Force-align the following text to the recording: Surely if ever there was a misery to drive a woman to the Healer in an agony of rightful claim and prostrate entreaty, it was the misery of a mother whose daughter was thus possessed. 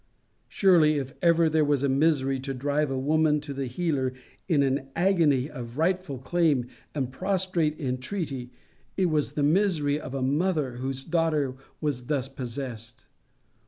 Surely 0.49 0.97
if 0.97 1.13
ever 1.21 1.47
there 1.47 1.63
was 1.63 1.83
a 1.83 1.87
misery 1.87 2.39
to 2.39 2.55
drive 2.55 2.89
a 2.89 2.97
woman 2.97 3.39
to 3.39 3.53
the 3.53 3.67
Healer 3.67 4.13
in 4.47 4.63
an 4.63 4.87
agony 4.95 5.47
of 5.47 5.77
rightful 5.77 6.17
claim 6.17 6.65
and 6.95 7.11
prostrate 7.11 7.79
entreaty, 7.79 8.49
it 8.97 9.11
was 9.11 9.33
the 9.33 9.43
misery 9.43 9.99
of 9.99 10.15
a 10.15 10.23
mother 10.23 10.77
whose 10.77 11.03
daughter 11.03 11.53
was 11.81 12.05
thus 12.07 12.27
possessed. 12.27 13.05